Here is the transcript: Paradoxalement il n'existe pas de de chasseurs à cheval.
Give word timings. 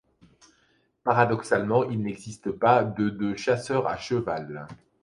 Paradoxalement 1.03 1.83
il 1.83 2.01
n'existe 2.01 2.49
pas 2.49 2.83
de 2.83 3.07
de 3.11 3.35
chasseurs 3.35 3.85
à 3.85 3.97
cheval. 3.97 4.67